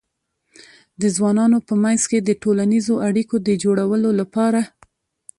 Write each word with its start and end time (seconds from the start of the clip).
د 1.01 1.03
ځوانانو 1.15 1.57
په 1.67 1.73
منځ 1.83 2.01
کې 2.09 2.19
د 2.21 2.29
ټولنیزو 2.41 2.93
اړیکو 3.07 3.35
د 3.47 3.49
جوړولو 3.63 4.09
لپاره 4.19 4.61